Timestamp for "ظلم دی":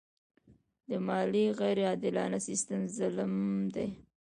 2.97-3.87